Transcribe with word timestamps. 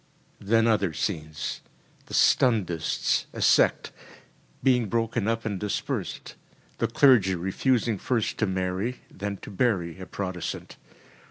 ‚ÄĚ 0.41 0.47
Then 0.47 0.65
other 0.65 0.93
scenes. 0.93 1.61
The 2.07 2.15
Stundists 2.15 3.27
a 3.33 3.39
sect 3.39 3.91
being 4.63 4.87
broken 4.89 5.27
up 5.27 5.45
and 5.45 5.59
dispersed; 5.59 6.33
the 6.79 6.87
clergy 6.87 7.35
refusing 7.35 7.99
first 7.99 8.39
to 8.39 8.47
marry, 8.47 9.01
then 9.11 9.37
to 9.43 9.51
bury 9.51 9.99
a 9.99 10.07
Protestant. 10.07 10.77